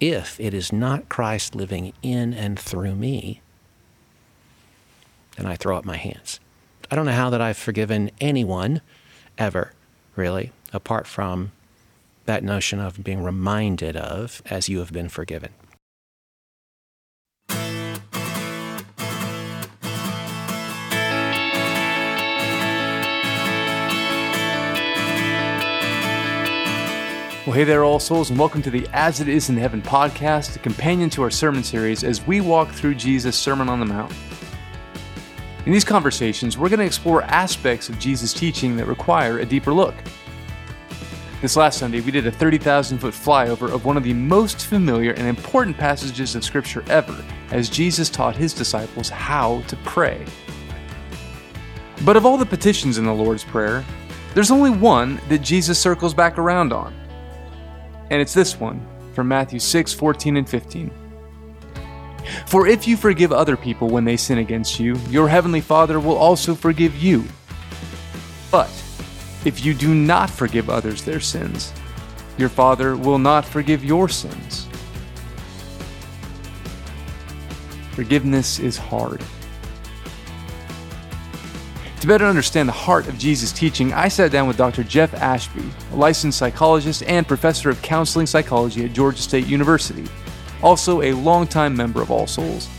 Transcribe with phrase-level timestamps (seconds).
[0.00, 3.42] if it is not Christ living in and through me,
[5.36, 6.40] then I throw up my hands.
[6.90, 8.80] I don't know how that I've forgiven anyone
[9.38, 9.72] ever,
[10.16, 11.52] really, apart from
[12.24, 15.50] that notion of being reminded of as you have been forgiven.
[27.50, 30.54] Well, hey there, all souls, and welcome to the As It Is in Heaven podcast,
[30.54, 34.14] a companion to our sermon series as we walk through Jesus' Sermon on the Mount.
[35.66, 39.74] In these conversations, we're going to explore aspects of Jesus' teaching that require a deeper
[39.74, 39.96] look.
[41.42, 45.10] This last Sunday, we did a 30,000 foot flyover of one of the most familiar
[45.10, 50.24] and important passages of Scripture ever, as Jesus taught his disciples how to pray.
[52.04, 53.84] But of all the petitions in the Lord's Prayer,
[54.34, 56.99] there's only one that Jesus circles back around on
[58.10, 60.90] and it's this one from Matthew 6 14 and 15.
[62.46, 66.16] For if you forgive other people when they sin against you, your heavenly Father will
[66.16, 67.24] also forgive you.
[68.50, 68.70] But
[69.44, 71.72] if you do not forgive others their sins,
[72.36, 74.66] your Father will not forgive your sins.
[77.92, 79.22] Forgiveness is hard.
[82.00, 84.82] To better understand the heart of Jesus' teaching, I sat down with Dr.
[84.82, 90.06] Jeff Ashby, a licensed psychologist and professor of counseling psychology at Georgia State University,
[90.62, 92.70] also a longtime member of All Souls.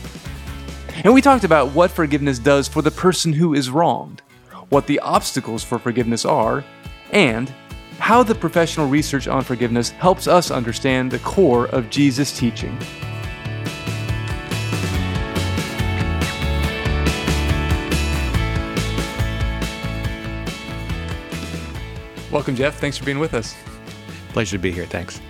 [1.04, 4.22] And we talked about what forgiveness does for the person who is wronged,
[4.70, 6.64] what the obstacles for forgiveness are,
[7.12, 7.48] and
[8.00, 12.76] how the professional research on forgiveness helps us understand the core of Jesus' teaching.
[22.32, 22.80] Welcome, Jeff.
[22.80, 23.54] Thanks for being with us.
[24.30, 24.86] Pleasure to be here.
[24.86, 25.20] Thanks.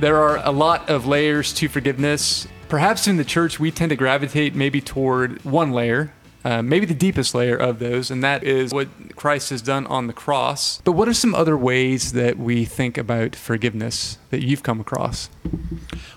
[0.00, 2.48] There are a lot of layers to forgiveness.
[2.68, 6.12] Perhaps in the church, we tend to gravitate maybe toward one layer,
[6.44, 10.08] uh, maybe the deepest layer of those, and that is what Christ has done on
[10.08, 10.80] the cross.
[10.82, 15.30] But what are some other ways that we think about forgiveness that you've come across?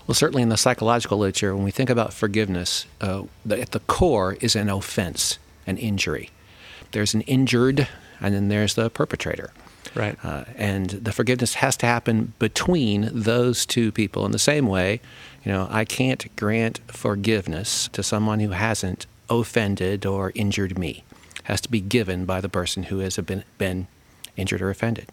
[0.08, 4.36] Well, certainly in the psychological literature, when we think about forgiveness, uh, at the core
[4.40, 6.30] is an offense, an injury.
[6.90, 7.86] There's an injured,
[8.20, 9.52] and then there's the perpetrator.
[9.94, 10.16] Right.
[10.24, 14.24] Uh, and the forgiveness has to happen between those two people.
[14.24, 15.00] In the same way,
[15.44, 21.04] you know, I can't grant forgiveness to someone who hasn't offended or injured me.
[21.36, 23.86] It has to be given by the person who has been, been
[24.36, 25.08] injured or offended.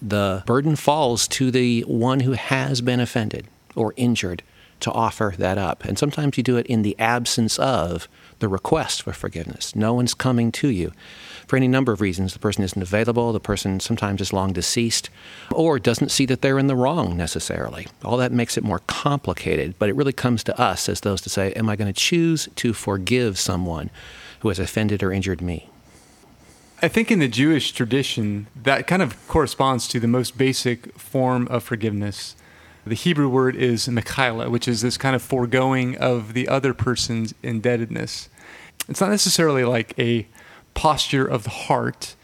[0.00, 4.42] The burden falls to the one who has been offended or injured
[4.80, 5.84] to offer that up.
[5.84, 9.74] And sometimes you do it in the absence of the request for forgiveness.
[9.74, 10.92] No one's coming to you
[11.46, 12.32] for any number of reasons.
[12.32, 15.10] The person isn't available, the person sometimes is long deceased,
[15.52, 17.86] or doesn't see that they're in the wrong necessarily.
[18.04, 21.30] All that makes it more complicated, but it really comes to us as those to
[21.30, 23.90] say, Am I going to choose to forgive someone
[24.40, 25.68] who has offended or injured me?
[26.80, 31.48] I think in the Jewish tradition, that kind of corresponds to the most basic form
[31.48, 32.36] of forgiveness.
[32.88, 37.34] The Hebrew word is mechila, which is this kind of foregoing of the other person's
[37.42, 38.30] indebtedness.
[38.88, 40.26] It's not necessarily like a
[40.72, 42.14] posture of the heart.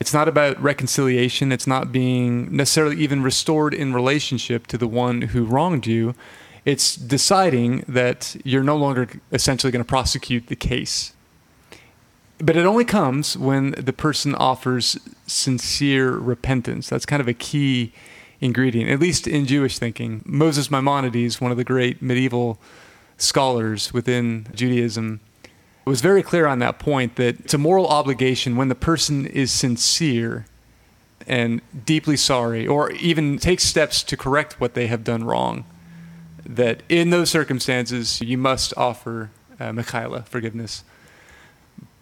[0.00, 1.52] It's not about reconciliation.
[1.52, 6.16] It's not being necessarily even restored in relationship to the one who wronged you.
[6.64, 11.12] It's deciding that you're no longer essentially going to prosecute the case.
[12.38, 16.88] But it only comes when the person offers sincere repentance.
[16.88, 17.92] That's kind of a key
[18.40, 20.22] ingredient, at least in Jewish thinking.
[20.24, 22.58] Moses Maimonides, one of the great medieval
[23.16, 25.20] scholars within Judaism,
[25.84, 29.50] was very clear on that point that it's a moral obligation when the person is
[29.50, 30.46] sincere
[31.26, 35.64] and deeply sorry, or even takes steps to correct what they have done wrong,
[36.44, 40.82] that in those circumstances you must offer uh, Mechila forgiveness.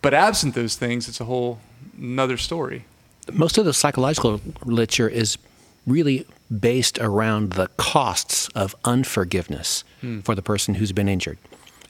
[0.01, 1.59] But absent those things, it's a whole
[1.97, 2.85] another story.
[3.33, 5.37] Most of the psychological literature is
[5.89, 6.27] really
[6.57, 10.21] based around the costs of unforgiveness hmm.
[10.21, 11.39] for the person who's been injured.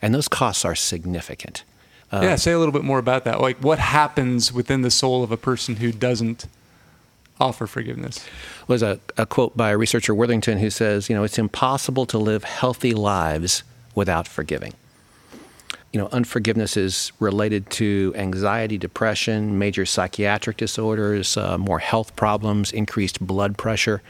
[0.00, 1.64] And those costs are significant.
[2.10, 3.40] Uh, yeah, say a little bit more about that.
[3.40, 6.46] Like, what happens within the soul of a person who doesn't
[7.38, 8.24] offer forgiveness?
[8.66, 12.18] There's a, a quote by a researcher Worthington who says, you know, it's impossible to
[12.18, 13.62] live healthy lives
[13.94, 14.72] without forgiving.
[15.92, 22.72] You know, unforgiveness is related to anxiety, depression, major psychiatric disorders, uh, more health problems,
[22.72, 24.02] increased blood pressure.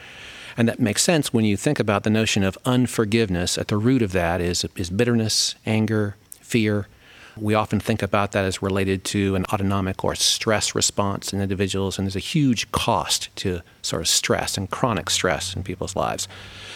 [0.57, 3.57] And that makes sense when you think about the notion of unforgiveness.
[3.57, 6.89] At the root of that is, is bitterness, anger, fear,
[7.41, 11.99] We often think about that as related to an autonomic or stress response in individuals,
[11.99, 16.29] and there's a huge cost to sort of stress and chronic stress in people's lives.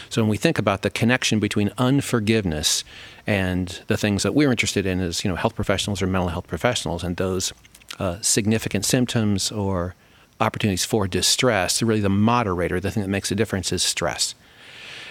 [0.09, 2.85] So when we think about the connection between unforgiveness
[3.27, 6.47] and the things that we're interested in as you know health professionals or mental health
[6.47, 7.53] professionals and those
[7.99, 9.95] uh, significant symptoms or
[10.41, 14.35] opportunities for distress, really the moderator, the thing that makes a difference is stress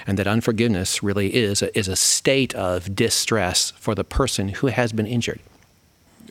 [0.08, 4.68] and that unforgiveness really is a, is a state of distress for the person who
[4.68, 5.40] has been injured.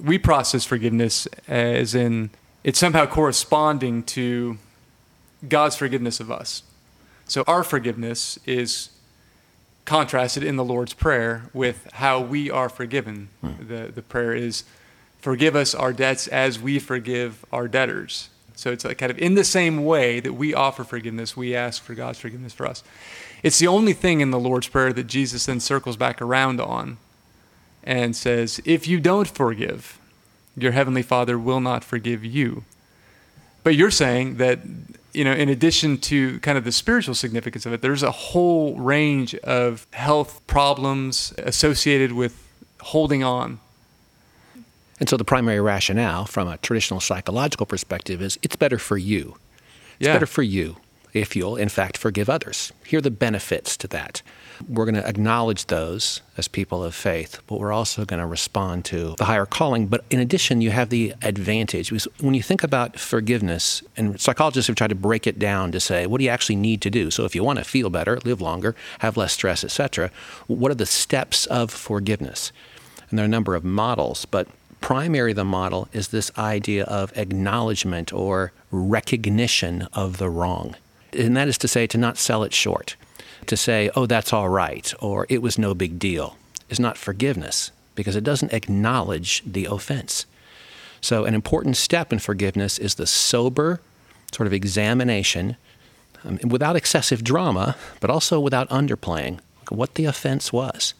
[0.02, 2.30] We process forgiveness as in
[2.64, 4.58] it's somehow corresponding to
[5.48, 6.62] God's forgiveness of us.
[7.26, 8.90] So our forgiveness is
[9.84, 13.28] contrasted in the Lord's Prayer with how we are forgiven.
[13.40, 13.66] Hmm.
[13.66, 14.64] The, the prayer is,
[15.20, 18.30] Forgive us our debts as we forgive our debtors.
[18.60, 21.82] So it's like kind of in the same way that we offer forgiveness, we ask
[21.82, 22.84] for God's forgiveness for us.
[23.42, 26.98] It's the only thing in the Lord's Prayer that Jesus then circles back around on
[27.82, 29.98] and says, If you don't forgive,
[30.58, 32.64] your heavenly Father will not forgive you.
[33.62, 34.58] But you're saying that,
[35.14, 38.76] you know, in addition to kind of the spiritual significance of it, there's a whole
[38.76, 42.46] range of health problems associated with
[42.80, 43.58] holding on.
[45.00, 49.36] And so the primary rationale from a traditional psychological perspective is it's better for you.
[49.98, 50.12] It's yeah.
[50.12, 50.76] better for you
[51.12, 52.72] if you'll, in fact, forgive others.
[52.86, 54.22] Here are the benefits to that.
[54.68, 58.84] We're going to acknowledge those as people of faith, but we're also going to respond
[58.86, 59.86] to the higher calling.
[59.86, 61.90] But in addition, you have the advantage.
[61.90, 65.80] because When you think about forgiveness, and psychologists have tried to break it down to
[65.80, 67.10] say, what do you actually need to do?
[67.10, 70.10] So if you want to feel better, live longer, have less stress, etc.,
[70.46, 72.52] what are the steps of forgiveness?
[73.08, 74.46] And there are a number of models, but
[74.80, 80.76] primary of the model is this idea of acknowledgement or recognition of the wrong.
[81.12, 82.96] And that is to say, to not sell it short.
[83.46, 86.36] To say, oh, that's all right, or it was no big deal,
[86.68, 90.26] is not forgiveness because it doesn't acknowledge the offense.
[91.00, 93.80] So, an important step in forgiveness is the sober
[94.32, 95.56] sort of examination
[96.24, 99.40] um, without excessive drama, but also without underplaying
[99.70, 100.94] what the offense was.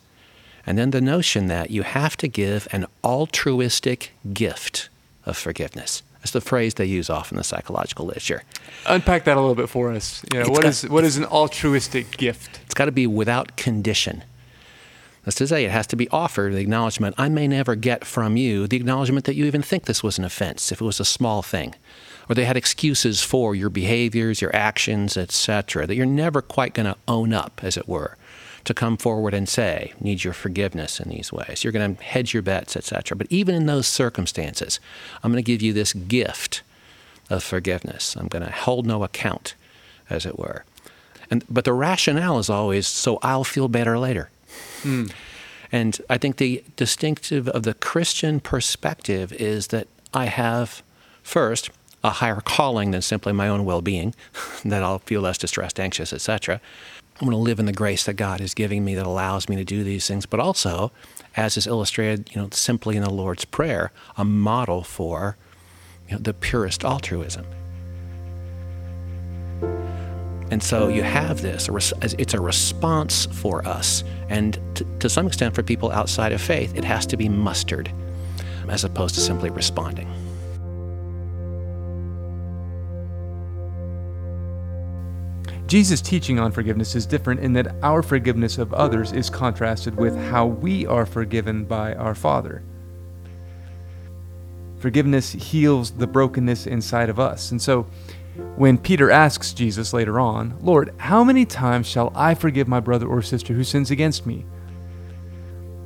[0.71, 4.89] And then the notion that you have to give an altruistic gift
[5.27, 6.05] of forgiveness.
[6.21, 8.45] That's the phrase they use often in the psychological literature.
[8.87, 10.23] Unpack that a little bit for us.
[10.33, 12.61] You know, what got, is what is an altruistic gift?
[12.67, 14.23] It's got to be without condition.
[15.25, 18.37] That's to say, it has to be offered the acknowledgement I may never get from
[18.37, 21.05] you the acknowledgement that you even think this was an offense if it was a
[21.05, 21.75] small thing,
[22.29, 25.89] or they had excuses for your behaviors, your actions, etc.
[25.89, 28.17] That you're never quite going to own up, as it were
[28.65, 31.65] to come forward and say, need your forgiveness in these ways.
[31.65, 33.17] You're going to hedge your bets, etc.
[33.17, 34.81] But even in those circumstances,
[35.23, 36.63] I'm going to give you this gift
[37.29, 38.17] of forgiveness.
[38.17, 39.55] I'm going to hold no account,
[40.09, 40.65] as it were.
[41.31, 44.31] And, but the rationale is always so I'll feel better later.
[44.83, 45.13] Mm.
[45.73, 50.83] And I think the distinctive of the Christian perspective is that I have,
[51.23, 51.71] first,
[52.03, 54.15] a higher calling than simply my own well being,
[54.65, 56.61] that I'll feel less distressed, anxious, etc.
[57.21, 59.57] I'm going to live in the grace that God is giving me that allows me
[59.57, 60.91] to do these things, but also,
[61.37, 65.37] as is illustrated, you know, simply in the Lord's Prayer, a model for
[66.09, 67.45] you know, the purest altruism.
[70.51, 71.69] And so you have this,
[72.03, 74.03] it's a response for us.
[74.31, 77.93] And to, to some extent, for people outside of faith, it has to be mustered
[78.69, 80.09] as opposed to simply responding.
[85.71, 90.17] Jesus' teaching on forgiveness is different in that our forgiveness of others is contrasted with
[90.17, 92.65] how we are forgiven by our Father.
[94.81, 97.53] Forgiveness heals the brokenness inside of us.
[97.53, 97.87] And so,
[98.57, 103.07] when Peter asks Jesus later on, Lord, how many times shall I forgive my brother
[103.07, 104.45] or sister who sins against me?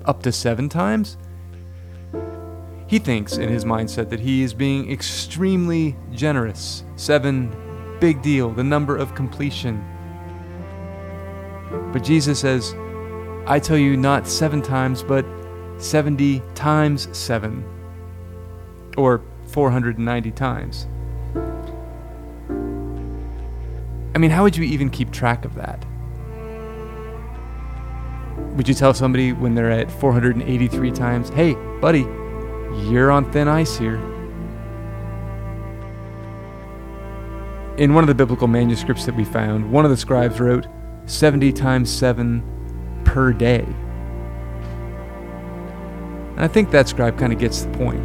[0.06, 1.18] Up to seven times?
[2.86, 6.84] He thinks in his mindset that he is being extremely generous.
[6.96, 7.54] Seven
[8.00, 9.84] big deal, the number of completion.
[11.92, 12.74] But Jesus says,
[13.46, 15.26] I tell you not seven times, but
[15.78, 17.64] 70 times seven,
[18.96, 20.86] or 490 times.
[24.14, 25.84] I mean, how would you even keep track of that?
[28.56, 32.02] Would you tell somebody when they're at 483 times, hey, buddy,
[32.88, 34.13] you're on thin ice here?
[37.76, 40.68] In one of the biblical manuscripts that we found, one of the scribes wrote
[41.06, 43.66] 70 times 7 per day.
[46.36, 48.00] And I think that scribe kind of gets the point.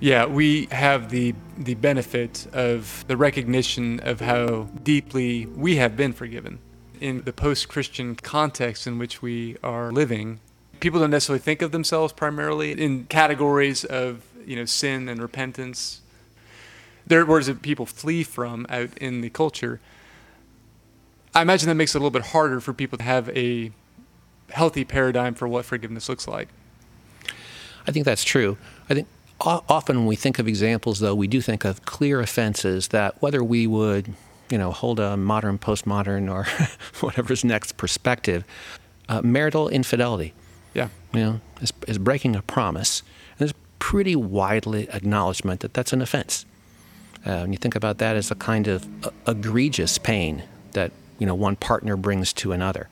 [0.00, 6.12] Yeah, we have the the benefit of the recognition of how deeply we have been
[6.12, 6.58] forgiven
[7.00, 10.40] in the post Christian context in which we are living,
[10.84, 16.02] people don't necessarily think of themselves primarily in categories of you know sin and repentance.
[17.06, 19.80] There are words that people flee from out in the culture.
[21.34, 23.72] I imagine that makes it a little bit harder for people to have a
[24.50, 26.48] healthy paradigm for what forgiveness looks like.
[27.86, 28.58] I think that's true.
[28.90, 29.08] I think
[29.40, 33.42] often when we think of examples, though, we do think of clear offenses that whether
[33.42, 34.12] we would,
[34.50, 36.44] you know, hold a modern, postmodern, or
[37.00, 38.44] whatever's next perspective,
[39.08, 40.34] uh, marital infidelity.
[40.74, 40.88] Yeah.
[41.12, 41.40] You know,
[41.88, 43.02] is breaking a promise.
[43.38, 46.44] And there's pretty widely acknowledgement that that's an offense.
[47.24, 51.26] Uh, when you think about that as a kind of uh, egregious pain that you
[51.26, 52.88] know one partner brings to another,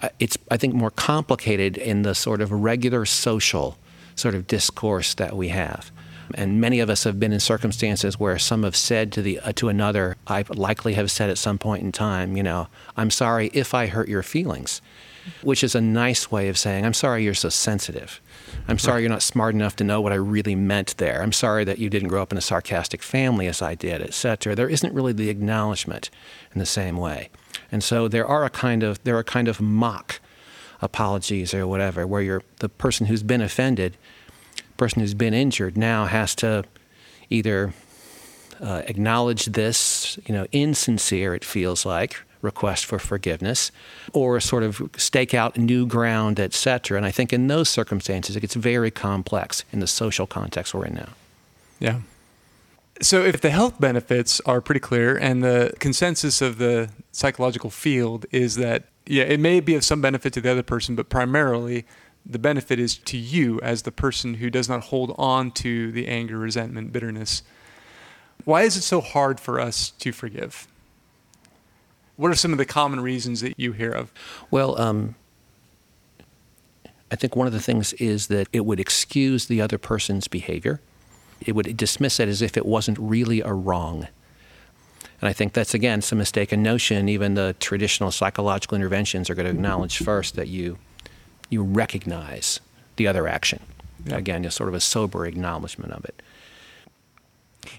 [0.00, 3.76] uh, it's I think more complicated in the sort of regular social
[4.16, 5.90] sort of discourse that we have.
[6.34, 9.52] And many of us have been in circumstances where some have said to the uh,
[9.56, 13.50] to another, I likely have said at some point in time, you know, I'm sorry
[13.52, 14.80] if I hurt your feelings,
[15.42, 18.20] which is a nice way of saying, I'm sorry you're so sensitive.
[18.68, 21.22] I'm sorry you're not smart enough to know what I really meant there.
[21.22, 24.54] I'm sorry that you didn't grow up in a sarcastic family as I did, etc.
[24.54, 26.10] There isn't really the acknowledgement
[26.52, 27.30] in the same way.
[27.70, 30.20] And so there are a kind of there are kind of mock
[30.80, 33.96] apologies or whatever, where you're the person who's been offended,
[34.76, 36.64] person who's been injured, now has to
[37.30, 37.72] either
[38.60, 43.72] uh, acknowledge this, you know, insincere, it feels like, request for forgiveness,
[44.12, 46.96] or sort of stake out new ground, etc.
[46.96, 50.86] And I think in those circumstances, it gets very complex in the social context we're
[50.86, 51.08] in now.
[51.80, 52.00] Yeah.
[53.00, 58.26] So, if the health benefits are pretty clear, and the consensus of the psychological field
[58.30, 61.84] is that yeah, it may be of some benefit to the other person, but primarily
[62.24, 66.08] the benefit is to you as the person who does not hold on to the
[66.08, 67.42] anger, resentment, bitterness.
[68.44, 70.66] Why is it so hard for us to forgive?
[72.16, 74.12] What are some of the common reasons that you hear of?
[74.50, 75.16] Well, um,
[77.10, 80.80] I think one of the things is that it would excuse the other person's behavior.
[81.40, 84.08] It would dismiss it as if it wasn't really a wrong.
[85.20, 87.08] And I think that's, again, some mistaken notion.
[87.08, 90.78] Even the traditional psychological interventions are going to acknowledge first that you,
[91.50, 92.60] you recognize
[92.96, 93.60] the other action.
[94.04, 94.16] Yeah.
[94.16, 96.20] Again, just sort of a sober acknowledgement of it.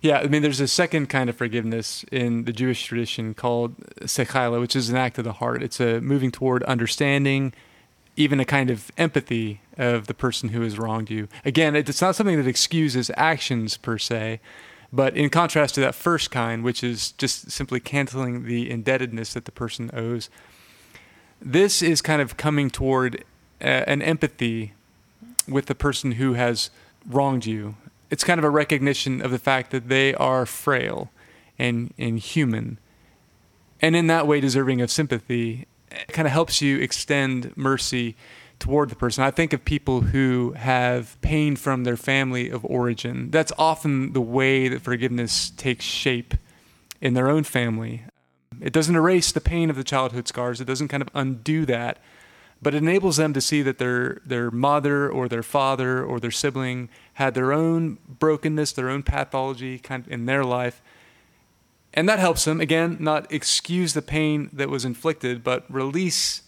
[0.01, 4.60] Yeah, I mean, there's a second kind of forgiveness in the Jewish tradition called sechila,
[4.60, 5.63] which is an act of the heart.
[5.63, 7.54] It's a moving toward understanding,
[8.15, 11.27] even a kind of empathy of the person who has wronged you.
[11.44, 14.39] Again, it's not something that excuses actions per se,
[14.92, 19.46] but in contrast to that first kind, which is just simply canceling the indebtedness that
[19.46, 20.30] the person owes,
[21.42, 23.24] this is kind of coming toward
[23.62, 24.74] uh, an empathy
[25.48, 26.70] with the person who has
[27.06, 27.75] wronged you.
[28.10, 31.12] It's kind of a recognition of the fact that they are frail
[31.58, 32.80] and, and human,
[33.82, 35.68] and in that way deserving of sympathy.
[35.92, 38.16] It kind of helps you extend mercy
[38.60, 39.24] toward the person.
[39.24, 43.30] I think of people who have pain from their family of origin.
[43.32, 46.36] That's often the way that forgiveness takes shape
[47.02, 48.04] in their own family.
[48.62, 52.00] It doesn't erase the pain of the childhood scars, it doesn't kind of undo that,
[52.65, 56.31] but it enables them to see that their, their mother or their father or their
[56.31, 60.81] sibling had their own brokenness, their own pathology kind of in their life.
[61.93, 66.41] And that helps them, again, not excuse the pain that was inflicted, but release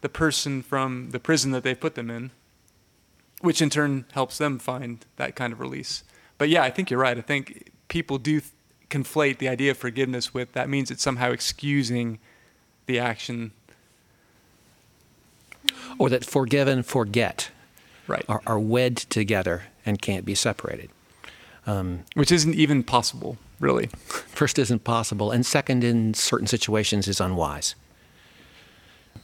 [0.00, 2.30] the person from the prison that they've put them in,
[3.40, 6.04] which in turn helps them find that kind of release.
[6.38, 7.18] But yeah, I think you're right.
[7.18, 8.52] I think people do th-
[8.90, 12.20] conflate the idea of forgiveness with that means it's somehow excusing
[12.86, 13.50] the action.
[15.98, 17.50] Or that forgive and forget
[18.06, 18.24] right.
[18.28, 20.90] are, are wed together and can't be separated.
[21.66, 23.86] Um, Which isn't even possible, really.
[24.06, 27.74] First, isn't possible, and second, in certain situations, is unwise.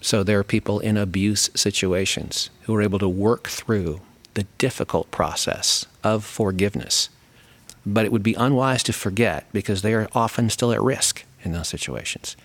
[0.01, 4.01] So there are people in abuse situations who are able to work through
[4.35, 7.11] the difficult process of forgiveness.
[7.85, 11.53] But it would be unwise to forget because they are often still at risk in
[11.53, 12.37] those situations.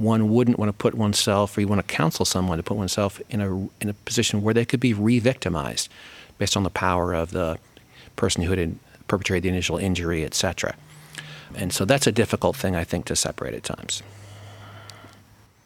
[0.00, 3.20] One wouldn't want to put oneself, or you want to counsel someone to put oneself
[3.28, 5.90] in a, in a position where they could be re victimized
[6.38, 7.58] based on the power of the
[8.16, 8.78] person who had
[9.08, 10.74] perpetrated the initial injury, etc.
[11.54, 14.02] And so that's a difficult thing, I think, to separate at times.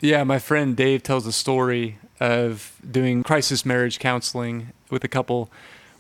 [0.01, 5.49] Yeah, my friend Dave tells a story of doing crisis marriage counseling with a couple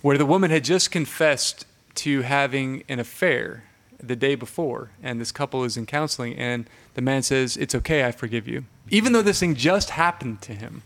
[0.02, 3.62] where the woman had just confessed to having an affair
[4.08, 8.04] the day before, and this couple is in counseling, and the man says, It's okay,
[8.04, 8.64] I forgive you.
[8.90, 10.82] Even though this thing just happened to him.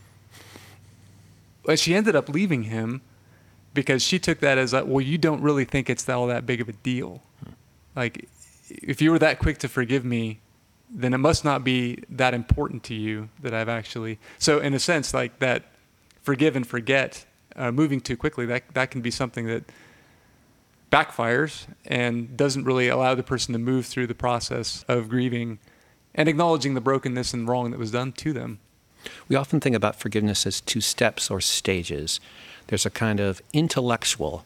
[1.64, 3.02] But she ended up leaving him
[3.74, 6.60] because she took that as like, well, you don't really think it's all that big
[6.60, 7.22] of a deal.
[7.94, 8.28] Like,
[8.70, 10.40] if you were that quick to forgive me,
[10.90, 14.18] then it must not be that important to you that I've actually.
[14.38, 15.64] So, in a sense, like that
[16.22, 19.64] forgive and forget, uh, moving too quickly, that, that can be something that
[20.90, 25.58] backfires and doesn't really allow the person to move through the process of grieving
[26.14, 28.58] and acknowledging the brokenness and wrong that was done to them.
[29.28, 32.20] We often think about forgiveness as two steps or stages.
[32.66, 34.44] There's a kind of intellectual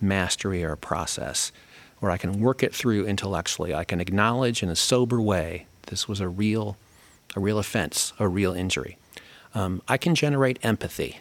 [0.00, 1.52] mastery or process
[2.00, 3.74] where I can work it through intellectually.
[3.74, 6.76] I can acknowledge in a sober way this was a real,
[7.34, 8.98] a real offense, a real injury.
[9.54, 11.20] Um, I can generate empathy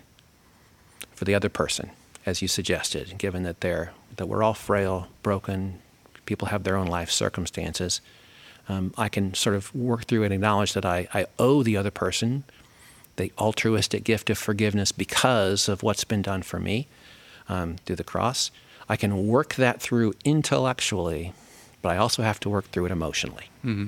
[1.16, 1.92] for the other person,
[2.28, 5.80] as you suggested, given that they're that we're all frail, broken,
[6.26, 8.02] people have their own life circumstances.
[8.68, 11.92] Um, I can sort of work through and acknowledge that I, I owe the other
[11.92, 12.44] person
[13.16, 16.88] the altruistic gift of forgiveness because of what's been done for me
[17.50, 18.52] um, through the cross.
[18.90, 21.34] I can work that through intellectually,
[21.82, 23.50] but I also have to work through it emotionally.
[23.66, 23.88] Mm-hmm.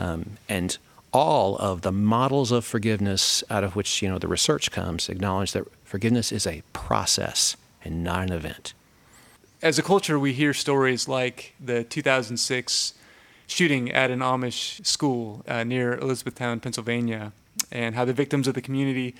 [0.00, 0.78] Um, and
[1.12, 5.52] all of the models of forgiveness out of which you know the research comes acknowledge
[5.52, 8.74] that forgiveness is a process and not an event.
[9.60, 12.94] As a culture, we hear stories like the 2006
[13.46, 17.32] shooting at an Amish school uh, near Elizabethtown, Pennsylvania,
[17.70, 19.14] and how the victims of the community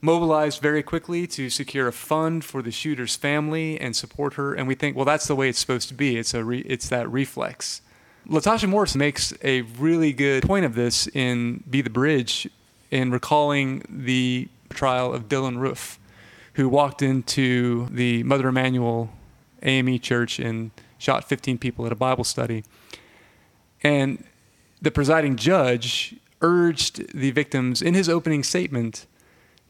[0.00, 4.52] mobilized very quickly to secure a fund for the shooter's family and support her.
[4.52, 6.18] And we think, well, that's the way it's supposed to be.
[6.18, 7.80] It's a re- it's that reflex.
[8.28, 12.48] Latasha Morrison makes a really good point of this in Be the Bridge
[12.90, 15.98] in recalling the trial of Dylann Roof,
[16.54, 19.10] who walked into the Mother Emanuel
[19.62, 22.64] AME church and shot 15 people at a Bible study.
[23.82, 24.24] And
[24.80, 29.06] the presiding judge urged the victims in his opening statement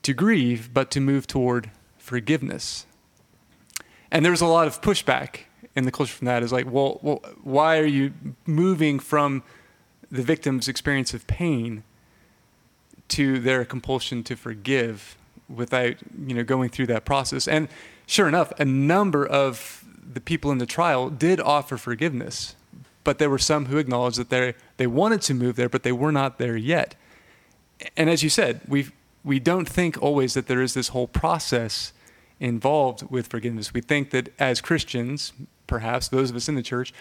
[0.03, 2.87] to grieve, but to move toward forgiveness.
[4.11, 5.41] And there's a lot of pushback
[5.75, 6.43] in the culture from that.
[6.43, 8.13] Is like, well, well, why are you
[8.47, 9.43] moving from
[10.11, 11.83] the victim's experience of pain
[13.09, 15.17] to their compulsion to forgive
[15.49, 15.97] without,
[16.27, 17.49] you know, going through that process?
[17.49, 17.69] And
[18.07, 22.55] sure enough, a number of the people in the trial did offer forgiveness
[23.05, 25.93] but there were some who acknowledged that they they wanted to move there, but they
[25.93, 26.97] were not there yet.
[27.97, 28.89] And as you said, we
[29.23, 31.93] we don't think always that there is this whole process
[32.41, 33.73] involved with forgiveness.
[33.73, 35.33] We think that as Christians,
[35.67, 36.93] perhaps those of us in the church,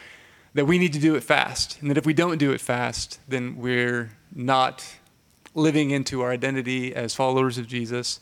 [0.53, 3.19] that we need to do it fast, and that if we don't do it fast,
[3.27, 4.86] then we're not
[5.56, 8.19] living into our identity as followers of Jesus.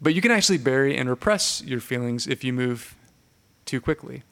[0.00, 2.94] But you can actually bury and repress your feelings if you move
[3.64, 4.22] too quickly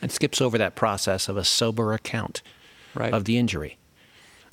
[0.00, 2.42] and skips over that process of a sober account
[2.94, 3.12] right.
[3.12, 3.78] of the injury,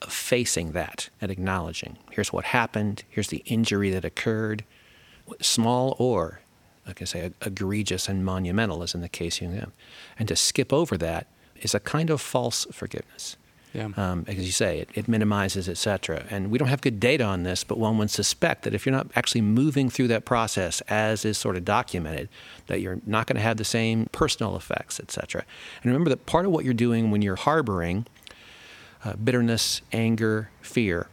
[0.02, 4.64] of facing that and acknowledging here's what happened, here's the injury that occurred,
[5.42, 6.42] small or,
[6.86, 9.72] like I say, egregious and monumental, as in the case you know.
[10.20, 13.38] And to skip over that is a kind of false forgiveness.
[13.74, 13.90] Yeah.
[13.98, 16.26] Um, as you say, it, it minimizes, et cetera.
[16.30, 18.94] And we don't have good data on this, but one would suspect that if you're
[18.94, 22.30] not actually moving through that process as is sort of documented,
[22.68, 25.44] that you're not going to have the same personal effects, et cetera.
[25.82, 28.06] And remember that part of what you're doing when you're harboring
[29.04, 31.08] uh, bitterness, anger, fear,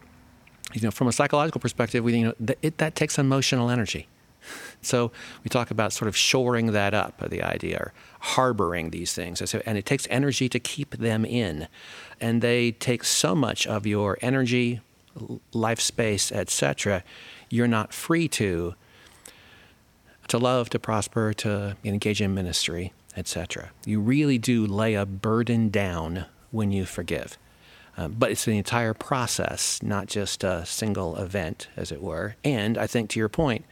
[0.75, 4.07] you know, from a psychological perspective, we, you know, th- it, that takes emotional energy.
[4.83, 5.13] So
[5.45, 9.43] we talk about sort of shoring that up, the idea, or harboring these things.
[9.55, 11.69] And it takes energy to keep them in.
[12.21, 14.81] And they take so much of your energy,
[15.53, 17.03] life space, etc.
[17.49, 18.75] You're not free to
[20.29, 23.71] to love, to prosper, to engage in ministry, etc.
[23.85, 27.37] You really do lay a burden down when you forgive.
[27.97, 32.37] Um, but it's an entire process, not just a single event, as it were.
[32.45, 33.65] And I think to your point,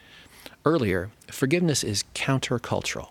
[0.64, 3.10] earlier, forgiveness is countercultural.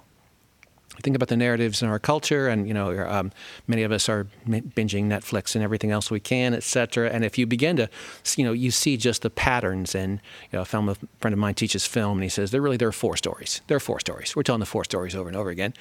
[1.02, 3.32] Think about the narratives in our culture, and you know, um,
[3.68, 7.10] many of us are binging Netflix and everything else we can, et cetera.
[7.10, 7.90] And if you begin to,
[8.36, 9.96] you know, you see just the patterns.
[9.96, 10.20] And
[10.52, 12.78] you know, a film a friend of mine teaches film, and he says there really
[12.78, 13.62] there are four stories.
[13.68, 14.36] There are four stories.
[14.36, 15.74] We're telling the four stories over and over again.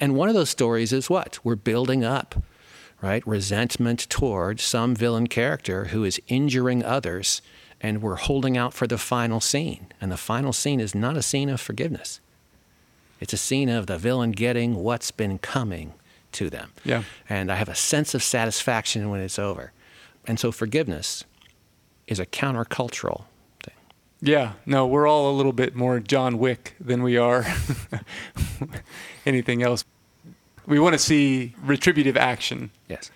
[0.00, 2.42] And one of those stories is what we're building up,
[3.00, 3.26] right?
[3.26, 7.42] Resentment toward some villain character who is injuring others
[7.82, 9.88] and we're holding out for the final scene.
[10.00, 12.20] And the final scene is not a scene of forgiveness.
[13.22, 15.94] It's a scene of the villain getting what's been coming
[16.32, 16.72] to them.
[16.84, 17.04] Yeah.
[17.28, 19.72] And I have a sense of satisfaction when it's over.
[20.26, 21.24] And so forgiveness
[22.06, 23.24] is a countercultural
[23.62, 23.74] thing.
[24.20, 24.52] Yeah.
[24.66, 27.46] No, we're all a little bit more John Wick than we are
[29.26, 29.84] anything else.
[30.66, 32.70] We want to see retributive action.
[32.88, 33.10] Yes.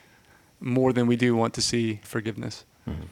[0.60, 2.64] More than we do want to see forgiveness.
[2.88, 3.06] Mm-hmm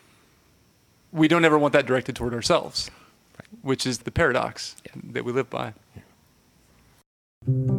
[1.15, 2.91] we don't ever want that directed toward ourselves,
[3.39, 3.49] right.
[3.63, 5.01] which is the paradox yeah.
[5.13, 5.73] that we live by.
[5.95, 6.03] Yeah.
[7.47, 7.77] In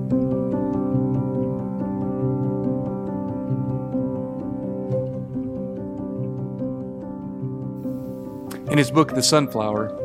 [8.78, 10.02] his book, The Sunflower,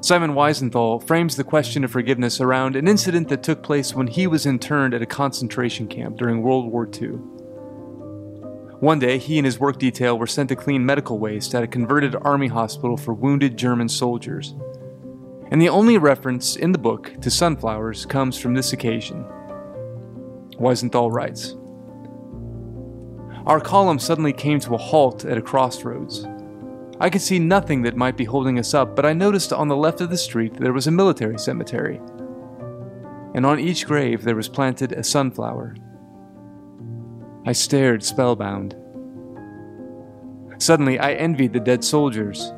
[0.00, 4.26] Simon Wiesenthal frames the question of forgiveness around an incident that took place when he
[4.26, 7.18] was interned at a concentration camp during World War II.
[8.80, 11.66] One day, he and his work detail were sent to clean medical waste at a
[11.66, 14.54] converted army hospital for wounded German soldiers.
[15.52, 19.22] And the only reference in the book to sunflowers comes from this occasion.
[20.58, 21.56] Wiesenthal writes
[23.44, 26.26] Our column suddenly came to a halt at a crossroads.
[27.00, 29.76] I could see nothing that might be holding us up, but I noticed on the
[29.76, 32.00] left of the street there was a military cemetery.
[33.34, 35.76] And on each grave there was planted a sunflower.
[37.44, 38.74] I stared spellbound.
[40.56, 42.54] Suddenly, I envied the dead soldiers.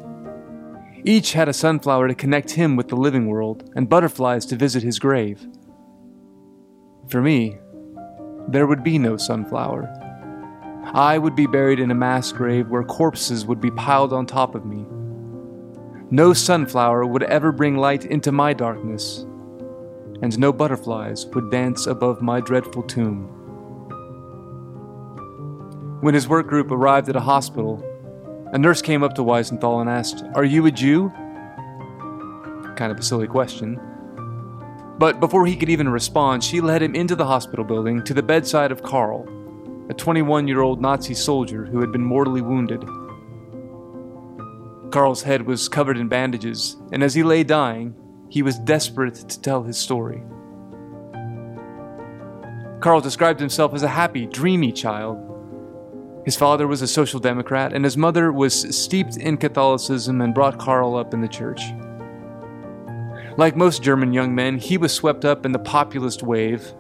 [1.07, 4.83] Each had a sunflower to connect him with the living world, and butterflies to visit
[4.83, 5.47] his grave.
[7.09, 7.59] For me,
[8.49, 10.01] there would be no sunflower.
[10.95, 14.55] I would be buried in a mass grave where corpses would be piled on top
[14.55, 14.87] of me.
[16.11, 19.27] No sunflower would ever bring light into my darkness,
[20.23, 23.25] and no butterflies would dance above my dreadful tomb.
[26.01, 27.85] When his work group arrived at a hospital,
[28.55, 31.11] a nurse came up to Wiesenthal and asked, Are you a Jew?
[32.77, 33.81] Kind of a silly question.
[34.97, 38.23] But before he could even respond, she led him into the hospital building to the
[38.23, 39.27] bedside of Karl,
[39.91, 42.85] a 21 year old Nazi soldier who had been mortally wounded.
[44.93, 47.93] Karl's head was covered in bandages, and as he lay dying,
[48.29, 50.23] he was desperate to tell his story.
[52.79, 55.34] Karl described himself as a happy, dreamy child.
[56.25, 60.59] His father was a social democrat, and his mother was steeped in Catholicism and brought
[60.59, 61.61] Karl up in the church.
[63.37, 66.73] Like most German young men, he was swept up in the populist wave,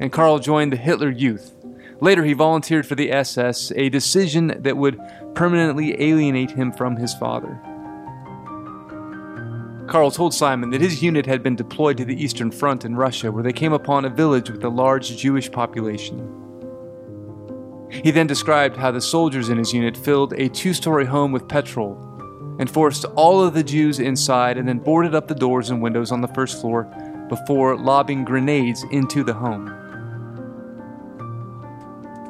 [0.00, 1.54] and Karl joined the Hitler Youth.
[2.00, 4.98] Later, he volunteered for the SS, a decision that would
[5.34, 7.60] permanently alienate him from his father.
[9.88, 13.30] Karl told Simon that his unit had been deployed to the Eastern Front in Russia,
[13.30, 16.45] where they came upon a village with a large Jewish population.
[17.90, 21.48] He then described how the soldiers in his unit filled a two story home with
[21.48, 22.02] petrol
[22.58, 26.10] and forced all of the Jews inside and then boarded up the doors and windows
[26.10, 26.84] on the first floor
[27.28, 29.66] before lobbing grenades into the home.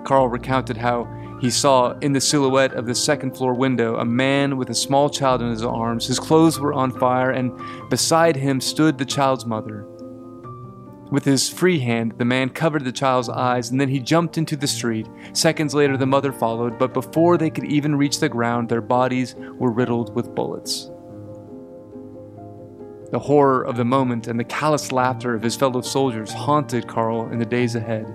[0.05, 1.07] Karl recounted how
[1.40, 5.11] he saw in the silhouette of the second floor window a man with a small
[5.11, 6.07] child in his arms.
[6.07, 7.53] His clothes were on fire, and
[7.90, 9.87] beside him stood the child's mother.
[11.11, 14.57] With his free hand, the man covered the child's eyes and then he jumped into
[14.57, 15.07] the street.
[15.35, 19.37] Seconds later, the mother followed, but before they could even reach the ground, their bodies
[19.37, 20.90] were riddled with bullets.
[23.12, 27.31] The horror of the moment and the callous laughter of his fellow soldiers haunted Karl
[27.31, 28.12] in the days ahead.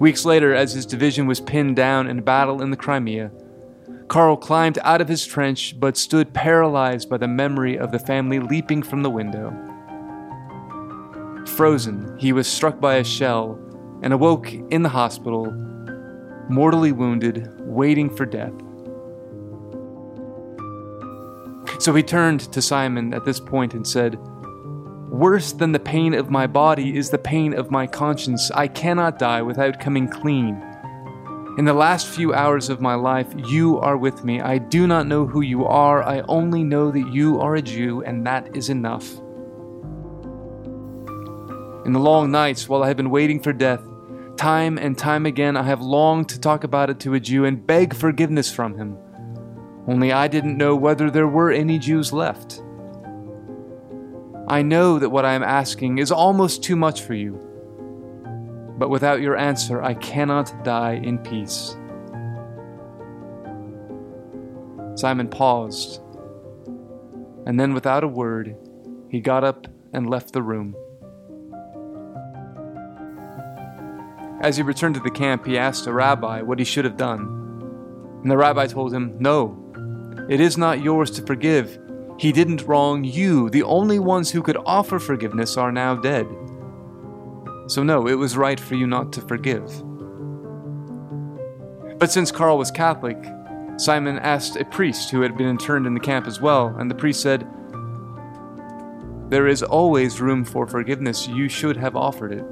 [0.00, 3.30] Weeks later, as his division was pinned down in battle in the Crimea,
[4.08, 8.40] Karl climbed out of his trench but stood paralyzed by the memory of the family
[8.40, 9.69] leaping from the window.
[11.56, 13.58] Frozen, he was struck by a shell
[14.02, 15.50] and awoke in the hospital,
[16.48, 18.52] mortally wounded, waiting for death.
[21.80, 24.18] So he turned to Simon at this point and said,
[25.10, 28.50] Worse than the pain of my body is the pain of my conscience.
[28.52, 30.62] I cannot die without coming clean.
[31.58, 34.40] In the last few hours of my life, you are with me.
[34.40, 36.02] I do not know who you are.
[36.02, 39.20] I only know that you are a Jew, and that is enough.
[41.90, 43.82] In the long nights while I have been waiting for death,
[44.36, 47.66] time and time again I have longed to talk about it to a Jew and
[47.66, 48.96] beg forgiveness from him.
[49.88, 52.62] Only I didn't know whether there were any Jews left.
[54.46, 57.32] I know that what I am asking is almost too much for you,
[58.78, 61.76] but without your answer, I cannot die in peace.
[64.94, 66.00] Simon paused,
[67.46, 68.54] and then without a word,
[69.08, 70.76] he got up and left the room.
[74.40, 77.20] As he returned to the camp, he asked a rabbi what he should have done.
[78.22, 79.56] And the rabbi told him, No,
[80.30, 81.78] it is not yours to forgive.
[82.18, 83.50] He didn't wrong you.
[83.50, 86.26] The only ones who could offer forgiveness are now dead.
[87.66, 89.64] So, no, it was right for you not to forgive.
[91.98, 93.18] But since Karl was Catholic,
[93.76, 96.94] Simon asked a priest who had been interned in the camp as well, and the
[96.94, 97.46] priest said,
[99.28, 101.28] There is always room for forgiveness.
[101.28, 102.44] You should have offered it.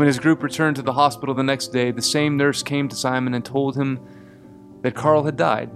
[0.00, 2.96] When his group returned to the hospital the next day, the same nurse came to
[2.96, 4.00] Simon and told him
[4.80, 5.68] that Karl had died.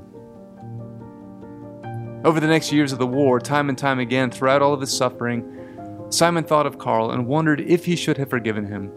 [2.24, 4.96] Over the next years of the war, time and time again, throughout all of his
[4.96, 8.90] suffering, Simon thought of Karl and wondered if he should have forgiven him.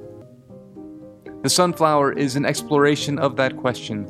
[1.43, 4.05] The Sunflower is an exploration of that question.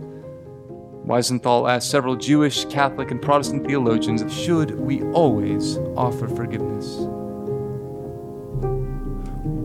[1.03, 7.08] Wiesenthal asked several Jewish, Catholic, and Protestant theologians should we always offer forgiveness?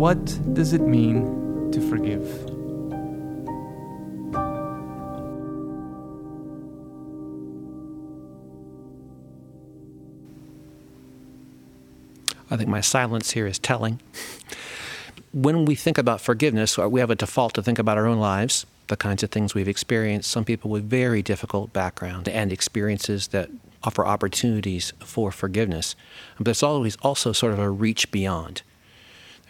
[0.02, 1.41] What does it mean
[1.72, 2.22] to forgive?
[12.50, 14.00] I think my silence here is telling.
[15.32, 18.18] When we think about forgiveness, uh, we have a default to think about our own
[18.18, 20.30] lives, the kinds of things we've experienced.
[20.30, 23.48] Some people with very difficult background and experiences that
[23.82, 25.96] offer opportunities for forgiveness.
[26.36, 28.60] But there's always also sort of a reach beyond.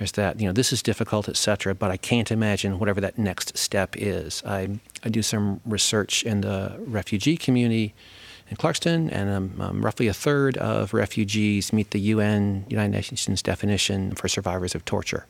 [0.02, 3.56] There's that, you know, this is difficult, etc., but I can't imagine whatever that next
[3.56, 4.42] step is.
[4.44, 7.94] I, I do some research in the refugee community
[8.50, 13.42] in Clarkston, and um, um, roughly a third of refugees meet the UN, United Nations
[13.42, 15.28] definition for survivors of torture,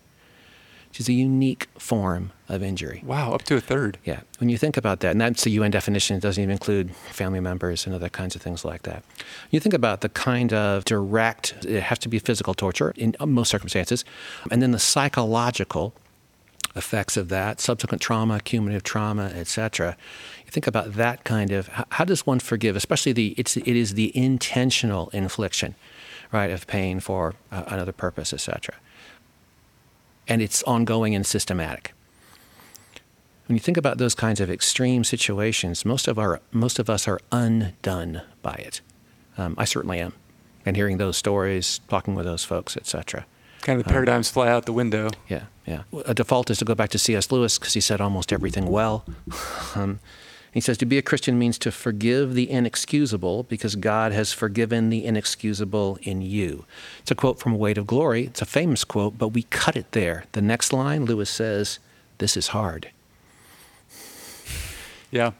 [0.92, 3.02] which is a unique form of injury.
[3.06, 3.96] Wow, up to a third.
[4.04, 4.20] Yeah.
[4.40, 7.40] When you think about that, and that's the UN definition, it doesn't even include family
[7.40, 9.02] members and other kinds of things like that.
[9.50, 13.48] You think about the kind of direct, it has to be physical torture in most
[13.48, 14.04] circumstances,
[14.50, 15.94] and then the psychological
[16.76, 19.96] effects of that, subsequent trauma, cumulative trauma, etc.
[20.44, 23.94] You think about that kind of how does one forgive, especially the it's it is
[23.94, 25.74] the intentional infliction,
[26.32, 28.74] right, of pain for uh, another purpose, etc.
[30.32, 31.92] And it's ongoing and systematic.
[33.46, 37.06] When you think about those kinds of extreme situations, most of our most of us
[37.06, 38.80] are undone by it.
[39.36, 40.14] Um, I certainly am,
[40.64, 43.26] and hearing those stories, talking with those folks, etc.
[43.60, 45.10] Kind of the paradigms um, fly out the window.
[45.28, 45.82] Yeah, yeah.
[46.06, 47.30] A default is to go back to C.S.
[47.30, 49.04] Lewis because he said almost everything well.
[49.74, 50.00] Um,
[50.52, 54.90] he says to be a Christian means to forgive the inexcusable because God has forgiven
[54.90, 56.66] the inexcusable in you.
[57.00, 58.26] It's a quote from Weight of Glory.
[58.26, 60.24] It's a famous quote, but we cut it there.
[60.32, 61.78] The next line, Lewis says,
[62.18, 62.90] This is hard.
[65.10, 65.32] Yeah.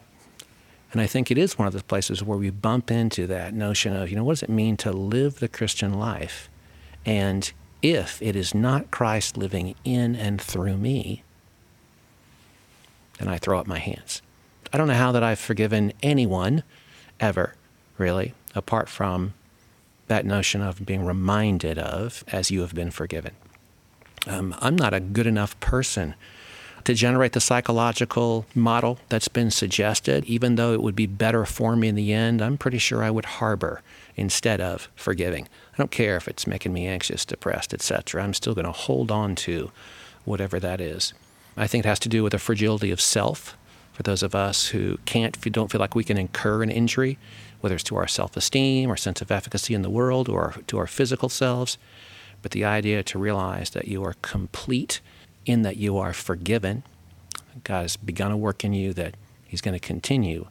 [0.92, 3.94] And I think it is one of those places where we bump into that notion
[3.94, 6.48] of, you know, what does it mean to live the Christian life?
[7.04, 11.22] And if it is not Christ living in and through me,
[13.18, 14.22] then I throw up my hands.
[14.72, 16.62] I don't know how that I've forgiven anyone
[17.20, 17.54] ever,
[17.98, 19.34] really, apart from
[20.08, 23.32] that notion of being reminded of as you have been forgiven.
[24.26, 26.14] Um, I'm not a good enough person
[26.84, 31.76] to generate the psychological model that's been suggested, even though it would be better for
[31.76, 33.82] me in the end, I'm pretty sure I would harbor
[34.16, 35.48] instead of forgiving.
[35.74, 38.22] I don't care if it's making me anxious, depressed, etc.
[38.22, 39.70] I'm still going to hold on to
[40.24, 41.14] whatever that is.
[41.56, 43.56] I think it has to do with the fragility of self
[43.92, 47.18] for those of us who can't, don't feel like we can incur an injury,
[47.60, 50.78] whether it's to our self esteem or sense of efficacy in the world or to
[50.78, 51.78] our physical selves.
[52.40, 55.00] But the idea to realize that you are complete
[55.46, 56.82] in that you are forgiven,
[57.64, 59.14] God has begun a work in you that
[59.46, 60.46] He's going to continue,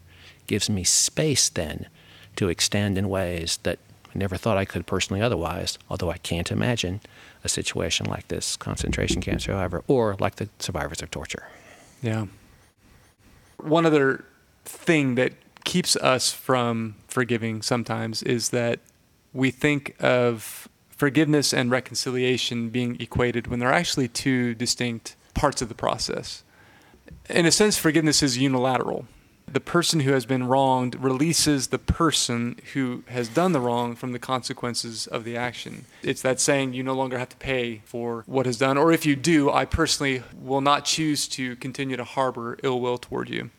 [0.46, 1.88] gives me space then
[2.36, 3.80] to extend in ways that
[4.14, 7.02] I never thought I could personally otherwise, although I can't imagine
[7.44, 11.48] a situation like this concentration camps, however, or like the survivors of torture.
[12.02, 12.28] Yeah.
[13.64, 14.26] One other
[14.66, 18.80] thing that keeps us from forgiving sometimes is that
[19.34, 25.70] we think of forgiveness and reconciliation being equated when they're actually two distinct parts of
[25.70, 26.44] the process.
[27.30, 29.08] In a sense, forgiveness is unilateral
[29.48, 34.14] the person who has been wronged releases the person who has done the wrong from
[34.14, 35.86] the consequences of the action.
[36.04, 39.06] It's that saying you no longer have to pay for what is done, or if
[39.06, 43.50] you do, I personally will not choose to continue to harbor ill will toward you.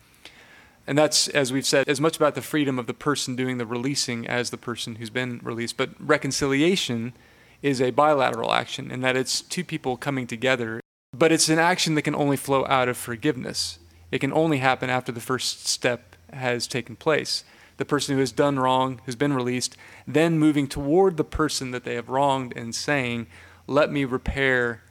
[0.85, 3.65] And that's, as we've said, as much about the freedom of the person doing the
[3.65, 5.77] releasing as the person who's been released.
[5.77, 7.13] But reconciliation
[7.61, 10.81] is a bilateral action in that it's two people coming together,
[11.13, 13.79] but it's an action that can only flow out of forgiveness.
[14.13, 17.43] It can only happen after the first step has taken place.
[17.77, 19.75] The person who has done wrong, who's been released,
[20.07, 23.25] then moving toward the person that they have wronged and saying,
[23.65, 24.83] Let me repair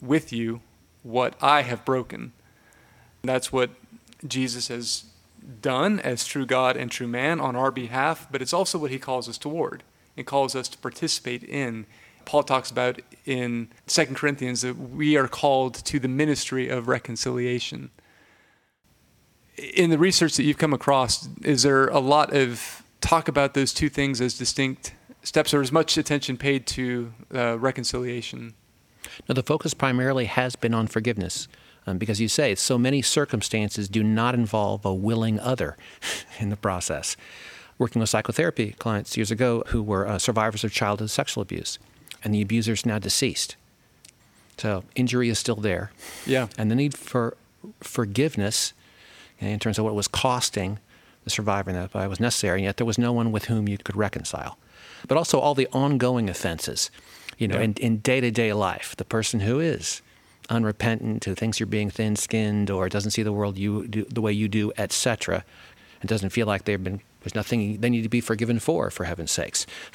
[0.00, 0.60] with you
[1.02, 2.32] what I have broken.
[3.22, 3.70] That's what
[4.24, 5.06] Jesus has
[5.60, 9.00] done as true God and true man on our behalf, but it's also what he
[9.00, 9.82] calls us toward.
[10.14, 11.86] It calls us to participate in.
[12.24, 17.90] Paul talks about in 2 Corinthians that we are called to the ministry of reconciliation
[19.62, 23.72] in the research that you've come across, is there a lot of talk about those
[23.72, 28.54] two things as distinct steps, or as much attention paid to uh, reconciliation?
[29.28, 31.48] No, the focus primarily has been on forgiveness.
[31.84, 35.76] Um, because you say so many circumstances do not involve a willing other
[36.38, 37.16] in the process.
[37.76, 41.80] Working with psychotherapy clients years ago who were uh, survivors of childhood sexual abuse,
[42.22, 43.56] and the abuser is now deceased.
[44.58, 45.90] So injury is still there.
[46.24, 46.46] Yeah.
[46.56, 47.36] And the need for
[47.80, 48.74] forgiveness
[49.42, 50.78] in terms of what it was costing
[51.24, 53.78] the survivor and that was necessary, and yet there was no one with whom you
[53.78, 54.58] could reconcile.
[55.06, 56.90] But also all the ongoing offenses,
[57.38, 57.72] you know, yeah.
[57.78, 58.96] in day to day life.
[58.96, 60.02] The person who is
[60.48, 64.20] unrepentant, who thinks you're being thin skinned or doesn't see the world you do, the
[64.20, 65.44] way you do, etc.,
[66.00, 69.04] and doesn't feel like they've been there's nothing they need to be forgiven for, for
[69.04, 69.64] heaven's sakes.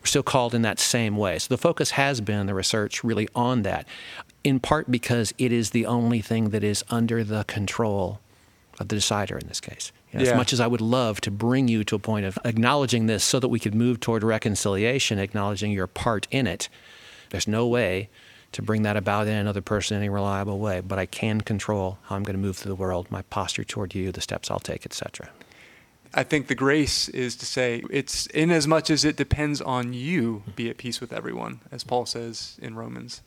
[0.00, 1.38] We're still called in that same way.
[1.38, 3.88] So the focus has been the research really on that,
[4.44, 8.20] in part because it is the only thing that is under the control
[8.86, 9.92] the decider in this case.
[10.12, 10.30] You know, yeah.
[10.30, 13.24] As much as I would love to bring you to a point of acknowledging this
[13.24, 16.68] so that we could move toward reconciliation, acknowledging your part in it,
[17.30, 18.08] there's no way
[18.52, 20.80] to bring that about in another person in any reliable way.
[20.80, 23.94] But I can control how I'm going to move through the world, my posture toward
[23.94, 25.30] you, the steps I'll take, etc.
[26.14, 29.92] I think the grace is to say it's in as much as it depends on
[29.92, 33.20] you, be at peace with everyone, as Paul says in Romans.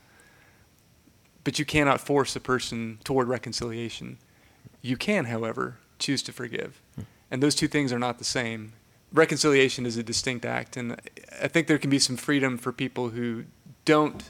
[1.44, 4.18] But you cannot force a person toward reconciliation.
[4.82, 6.82] You can, however, choose to forgive.
[7.30, 8.74] And those two things are not the same.
[9.14, 11.00] Reconciliation is a distinct act, and
[11.42, 13.46] I think there can be some freedom for people who
[13.86, 14.30] don't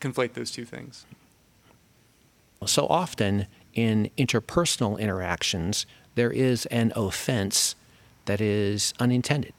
[0.00, 1.06] conflate those two things.
[2.66, 7.76] So often in interpersonal interactions, there is an offense
[8.26, 9.52] that is unintended.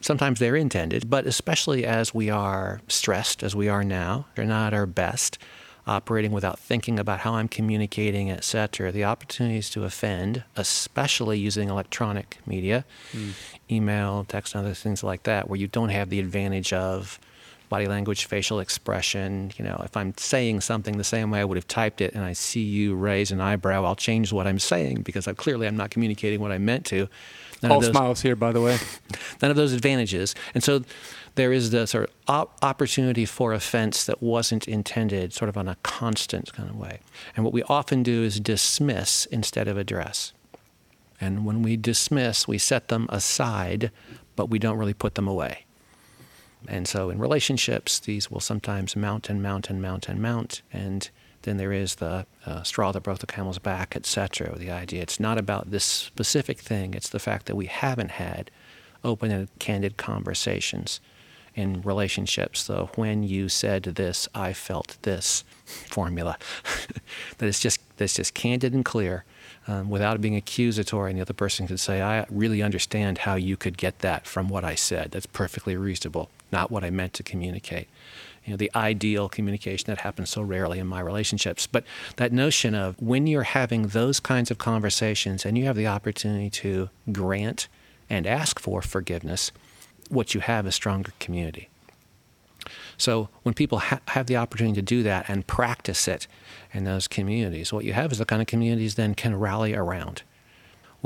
[0.00, 4.72] Sometimes they're intended, but especially as we are stressed, as we are now, they're not
[4.72, 5.38] our best,
[5.86, 8.90] operating without thinking about how I'm communicating, etc.
[8.90, 13.32] The opportunities to offend, especially using electronic media, mm.
[13.70, 17.20] email, text, and other things like that, where you don't have the advantage of
[17.68, 19.52] body language, facial expression.
[19.56, 22.24] You know, if I'm saying something the same way I would have typed it and
[22.24, 25.76] I see you raise an eyebrow, I'll change what I'm saying because I, clearly I'm
[25.76, 27.08] not communicating what I meant to.
[27.62, 28.78] None All those, smiles here, by the way.
[29.42, 30.34] None of those advantages.
[30.54, 30.82] And so
[31.36, 35.68] there is the sort of op- opportunity for offense that wasn't intended sort of on
[35.68, 37.00] a constant kind of way.
[37.36, 40.32] And what we often do is dismiss instead of address.
[41.20, 43.90] And when we dismiss, we set them aside,
[44.34, 45.64] but we don't really put them away.
[46.68, 50.62] And so in relationships, these will sometimes mount and mount and mount and mount.
[50.72, 51.08] And
[51.42, 54.58] then there is the uh, straw that broke the camel's back, etc.
[54.58, 58.50] The idea it's not about this specific thing, it's the fact that we haven't had
[59.04, 60.98] open and candid conversations
[61.56, 62.60] in relationships.
[62.60, 66.38] So when you said this, I felt this formula.
[67.38, 69.24] that it's just that's just candid and clear.
[69.68, 73.56] Um, without being accusatory, and the other person could say, I really understand how you
[73.56, 75.10] could get that from what I said.
[75.10, 77.88] That's perfectly reasonable not what I meant to communicate.
[78.44, 81.66] You know, the ideal communication that happens so rarely in my relationships.
[81.66, 81.84] But
[82.16, 86.50] that notion of when you're having those kinds of conversations and you have the opportunity
[86.50, 87.66] to grant
[88.08, 89.50] and ask for forgiveness,
[90.10, 91.68] what you have is stronger community.
[92.98, 96.26] So when people ha- have the opportunity to do that and practice it
[96.72, 100.22] in those communities, what you have is the kind of communities then can rally around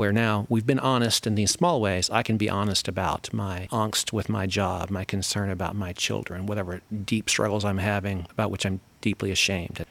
[0.01, 2.09] where now we've been honest in these small ways.
[2.09, 6.47] I can be honest about my angst with my job, my concern about my children,
[6.47, 9.85] whatever deep struggles I'm having about which I'm deeply ashamed.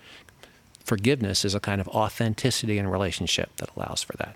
[0.85, 4.35] Forgiveness is a kind of authenticity in a relationship that allows for that.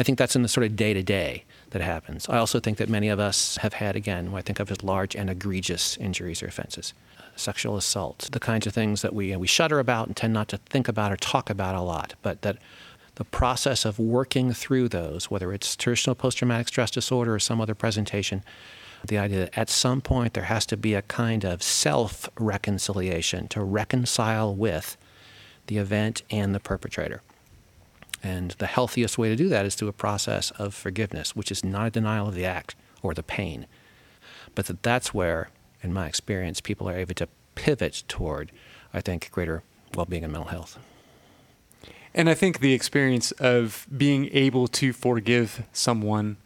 [0.00, 2.28] I think that's in the sort of day to day that happens.
[2.28, 4.82] I also think that many of us have had, again, what I think of as
[4.82, 6.94] large and egregious injuries or offenses.
[7.36, 10.56] Sexual assault, the kinds of things that we, we shudder about and tend not to
[10.56, 12.58] think about or talk about a lot, but that
[13.14, 17.60] the process of working through those, whether it's traditional post traumatic stress disorder or some
[17.60, 18.42] other presentation,
[19.06, 23.48] the idea that at some point there has to be a kind of self reconciliation
[23.48, 24.96] to reconcile with
[25.66, 27.22] the event and the perpetrator.
[28.22, 31.64] And the healthiest way to do that is through a process of forgiveness, which is
[31.64, 33.66] not a denial of the act or the pain,
[34.54, 35.50] but that that's where,
[35.82, 38.50] in my experience, people are able to pivot toward,
[38.92, 39.62] I think, greater
[39.94, 40.78] well being and mental health.
[42.14, 46.36] And I think the experience of being able to forgive someone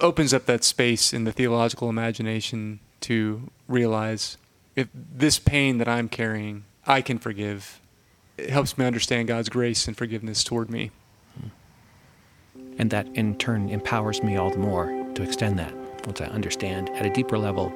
[0.00, 4.36] opens up that space in the theological imagination to realize
[4.76, 7.80] if this pain that I'm carrying, I can forgive.
[8.36, 10.90] It helps me understand God's grace and forgiveness toward me.
[12.78, 15.74] And that in turn empowers me all the more to extend that
[16.06, 17.70] once I understand at a deeper level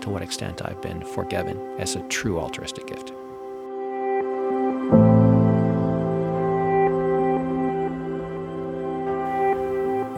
[0.00, 3.12] to what extent I've been forgiven as a true altruistic gift.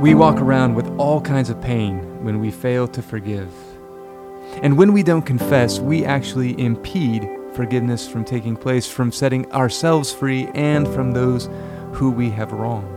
[0.00, 3.50] We walk around with all kinds of pain when we fail to forgive.
[4.62, 10.12] And when we don't confess, we actually impede forgiveness from taking place, from setting ourselves
[10.12, 11.48] free, and from those
[11.92, 12.93] who we have wronged.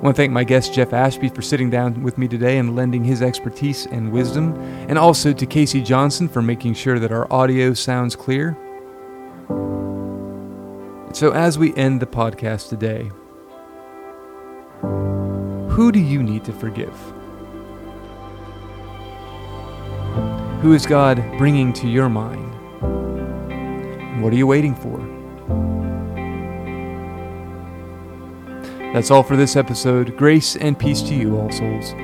[0.00, 2.74] I want to thank my guest Jeff Ashby for sitting down with me today and
[2.74, 4.54] lending his expertise and wisdom,
[4.88, 8.56] and also to Casey Johnson for making sure that our audio sounds clear.
[11.12, 13.10] So, as we end the podcast today,
[15.70, 16.98] who do you need to forgive?
[20.62, 22.54] Who is God bringing to your mind?
[24.22, 24.98] What are you waiting for?
[28.92, 30.16] That's all for this episode.
[30.16, 31.94] Grace and peace to you, all souls.